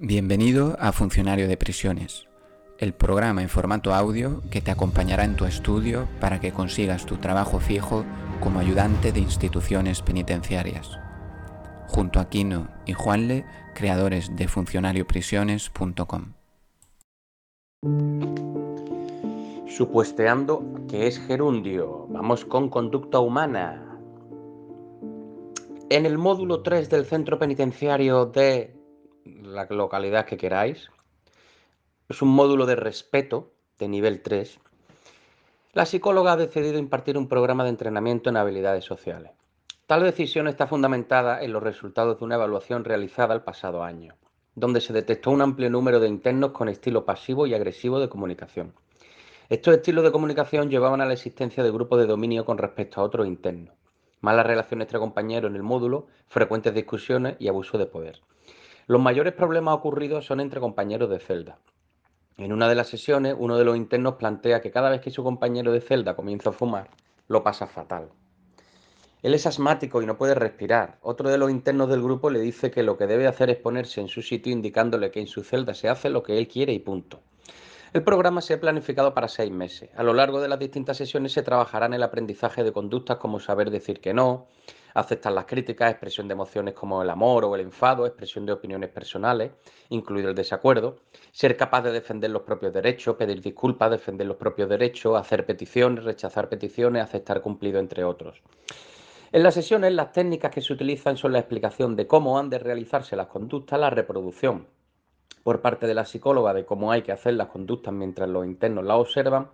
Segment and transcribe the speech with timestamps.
[0.00, 2.28] Bienvenido a Funcionario de Prisiones,
[2.78, 7.16] el programa en formato audio que te acompañará en tu estudio para que consigas tu
[7.16, 8.04] trabajo fijo
[8.38, 11.00] como ayudante de instituciones penitenciarias.
[11.88, 16.34] Junto a Kino y Juanle, creadores de funcionarioprisiones.com.
[19.66, 23.98] Supuesteando que es gerundio, vamos con conducta humana.
[25.90, 28.77] En el módulo 3 del centro penitenciario de
[29.48, 30.90] la localidad que queráis.
[32.08, 34.60] Es un módulo de respeto de nivel 3.
[35.72, 39.32] La psicóloga ha decidido impartir un programa de entrenamiento en habilidades sociales.
[39.86, 44.16] Tal decisión está fundamentada en los resultados de una evaluación realizada el pasado año,
[44.54, 48.74] donde se detectó un amplio número de internos con estilo pasivo y agresivo de comunicación.
[49.48, 53.04] Estos estilos de comunicación llevaban a la existencia de grupos de dominio con respecto a
[53.04, 53.74] otros internos,
[54.20, 58.20] malas relaciones entre compañeros en el módulo, frecuentes discusiones y abuso de poder.
[58.88, 61.58] Los mayores problemas ocurridos son entre compañeros de celda.
[62.38, 65.22] En una de las sesiones, uno de los internos plantea que cada vez que su
[65.22, 66.88] compañero de celda comienza a fumar,
[67.26, 68.08] lo pasa fatal.
[69.22, 70.96] Él es asmático y no puede respirar.
[71.02, 74.00] Otro de los internos del grupo le dice que lo que debe hacer es ponerse
[74.00, 76.78] en su sitio indicándole que en su celda se hace lo que él quiere y
[76.78, 77.20] punto.
[77.92, 79.90] El programa se ha planificado para seis meses.
[79.96, 83.38] A lo largo de las distintas sesiones se trabajará en el aprendizaje de conductas como
[83.38, 84.46] saber decir que no,
[85.00, 88.90] aceptar las críticas, expresión de emociones como el amor o el enfado, expresión de opiniones
[88.90, 89.52] personales,
[89.90, 90.96] incluido el desacuerdo,
[91.30, 96.04] ser capaz de defender los propios derechos, pedir disculpas, defender los propios derechos, hacer peticiones,
[96.04, 98.42] rechazar peticiones, aceptar cumplido, entre otros.
[99.30, 102.58] En las sesiones, las técnicas que se utilizan son la explicación de cómo han de
[102.58, 104.66] realizarse las conductas, la reproducción
[105.42, 108.84] por parte de la psicóloga de cómo hay que hacer las conductas mientras los internos
[108.84, 109.48] la observan,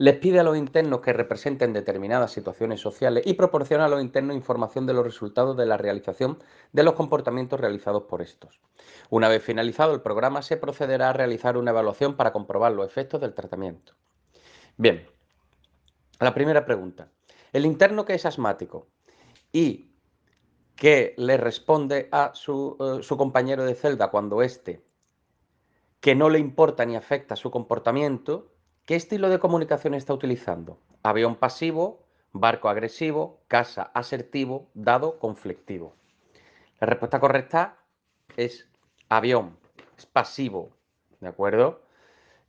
[0.00, 4.34] les pide a los internos que representen determinadas situaciones sociales y proporciona a los internos
[4.34, 6.42] información de los resultados de la realización
[6.72, 8.60] de los comportamientos realizados por estos.
[9.10, 13.20] Una vez finalizado el programa, se procederá a realizar una evaluación para comprobar los efectos
[13.20, 13.92] del tratamiento.
[14.78, 15.06] Bien,
[16.18, 17.08] la primera pregunta.
[17.52, 18.86] El interno que es asmático
[19.52, 19.92] y
[20.76, 24.82] que le responde a su, eh, compañero de celda cuando éste,
[26.00, 28.50] que no le importa ni afecta su comportamiento,
[28.90, 30.80] ¿Qué estilo de comunicación está utilizando?
[31.04, 32.02] Avión pasivo,
[32.32, 35.94] barco agresivo, casa asertivo, dado conflictivo.
[36.80, 37.76] La respuesta correcta
[38.36, 38.68] es
[39.08, 39.56] avión,
[39.96, 40.72] es pasivo,
[41.20, 41.82] ¿de acuerdo?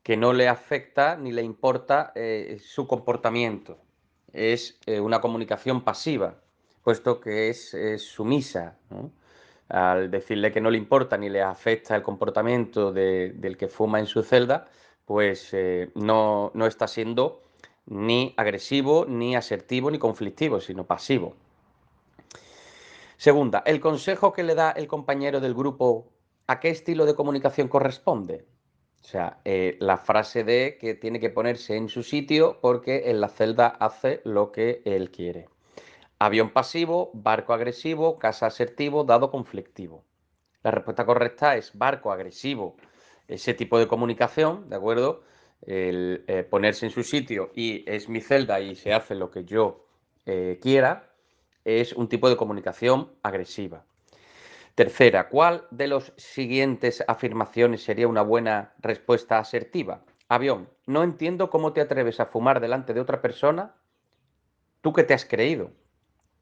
[0.02, 3.78] Que no le afecta ni le importa eh, su comportamiento.
[4.34, 6.42] Es eh, una comunicación pasiva,
[6.84, 8.80] puesto que es, sumisa.
[9.70, 14.08] Al decirle que no le importa ni le afecta el comportamiento del que fuma en
[14.08, 14.68] su celda,
[15.12, 17.42] pues eh, no, no está siendo
[17.86, 21.36] ni agresivo, ni asertivo, ni conflictivo, sino pasivo.
[23.18, 26.08] Segunda, el consejo que le da el compañero del grupo,
[26.48, 28.46] ¿a qué estilo de comunicación corresponde?
[29.04, 33.20] O sea, eh, la frase de que tiene que ponerse en su sitio porque en
[33.20, 35.50] la celda hace lo que él quiere.
[36.20, 40.06] Avión pasivo, barco agresivo, casa asertivo, dado conflictivo.
[40.64, 42.78] La respuesta correcta es barco agresivo,
[43.28, 45.24] ese tipo de comunicación, ¿de acuerdo?
[45.62, 49.46] El eh, ponerse en su sitio y es mi celda y se hace lo que
[49.46, 49.86] yo
[50.26, 51.10] eh, quiera,
[51.66, 53.86] es un tipo de comunicación agresiva.
[54.76, 60.02] Tercera, ¿cuál de las siguientes afirmaciones sería una buena respuesta asertiva?
[60.30, 63.76] Avión, no entiendo cómo te atreves a fumar delante de otra persona.
[64.82, 65.72] ¿Tú qué te has creído?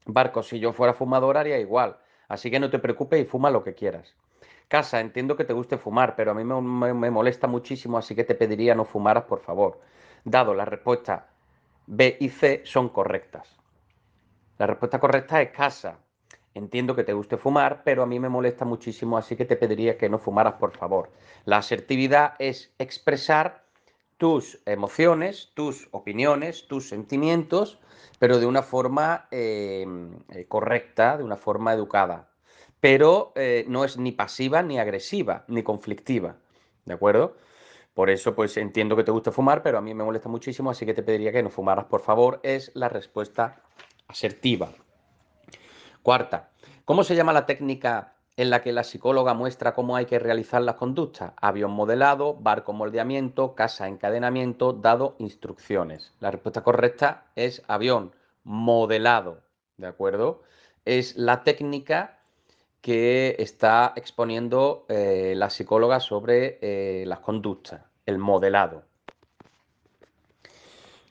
[0.06, 1.98] Barco, si yo fuera fumador haría igual.
[2.28, 4.14] Así que no te preocupes y fuma lo que quieras.
[4.70, 8.36] Casa, entiendo que te guste fumar, pero a mí me, molesta muchísimo, así que te
[8.36, 9.80] pediría no fumaras, por favor.
[10.22, 11.26] Dado la respuesta
[11.88, 13.58] B y C son correctas.
[14.58, 15.98] La respuesta correcta es casa.
[16.54, 19.98] Entiendo que te guste fumar, pero a mí me molesta muchísimo, así que te pediría
[19.98, 21.10] que no fumaras, por favor.
[21.46, 23.64] La asertividad es expresar
[24.18, 27.80] tus emociones, tus opiniones, tus sentimientos,
[28.20, 29.84] pero de una forma eh,
[30.28, 32.29] eh, correcta, de una forma educada
[32.80, 36.36] pero eh, no es ni pasiva, ni agresiva, ni conflictiva.
[36.84, 37.36] ¿De acuerdo?
[37.94, 40.86] Por eso, pues entiendo que te gusta fumar, pero a mí me molesta muchísimo, así
[40.86, 42.40] que te pediría que no fumaras, por favor.
[42.42, 43.62] Es la respuesta
[44.08, 44.70] asertiva.
[46.02, 46.50] Cuarta,
[46.84, 50.62] ¿cómo se llama la técnica en la que la psicóloga muestra cómo hay que realizar
[50.62, 51.32] las conductas?
[51.36, 56.14] Avión modelado, barco moldeamiento, casa encadenamiento, dado instrucciones.
[56.20, 59.42] La respuesta correcta es avión modelado,
[59.76, 60.42] ¿de acuerdo?
[60.86, 62.19] Es la técnica
[62.80, 68.84] que está exponiendo eh, la psicóloga sobre eh, las conductas, el modelado.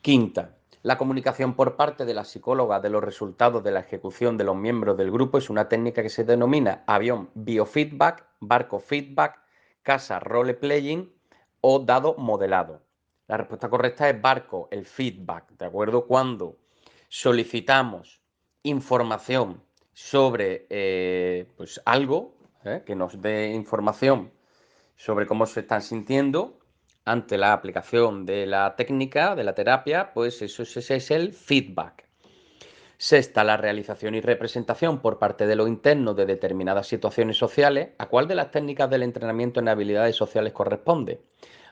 [0.02, 4.46] Quinta, la comunicación por parte de la psicóloga de los resultados de la ejecución de
[4.46, 9.40] los miembros del grupo es una técnica que se denomina avión biofeedback, barco feedback,
[9.84, 11.12] casa role playing
[11.62, 12.82] o dado modelado.
[13.28, 16.08] La respuesta correcta es barco, el feedback, ¿de acuerdo?
[16.08, 16.58] Cuando
[17.10, 18.22] solicitamos
[18.64, 19.62] información
[20.00, 22.84] sobre eh, pues algo, ¿eh?
[22.86, 24.32] que nos dé información
[24.96, 26.58] sobre cómo se están sintiendo
[27.04, 32.06] ante la aplicación de la técnica, de la terapia, pues eso, ese es el feedback.
[32.98, 37.90] Sexta, la realización y representación por parte de lo interno de determinadas situaciones sociales.
[37.98, 41.22] ¿A cuál de las técnicas del entrenamiento en habilidades sociales corresponde?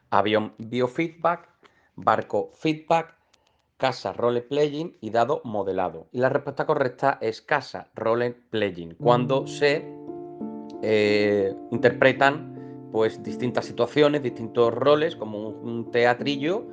[0.09, 1.49] Avión biofeedback,
[1.95, 3.16] barco feedback,
[3.77, 6.07] casa role playing y dado modelado.
[6.11, 9.85] Y la respuesta correcta es casa role playing, cuando se
[10.81, 16.65] eh, interpretan pues distintas situaciones, distintos roles, como un, teatrillo,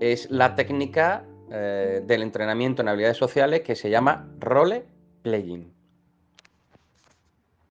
[0.00, 4.84] es la técnica eh, del entrenamiento en habilidades sociales que se llama role
[5.22, 5.72] playing.